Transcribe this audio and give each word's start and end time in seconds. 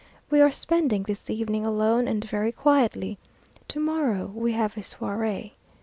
We 0.31 0.41
are 0.41 0.49
spending 0.49 1.03
this 1.03 1.29
evening 1.29 1.63
alone, 1.63 2.07
and 2.07 2.23
very 2.25 2.51
quietly. 2.51 3.19
Tomorrow 3.67 4.31
we 4.33 4.53
have 4.53 4.75
a 4.75 4.79
soirée. 4.79 5.51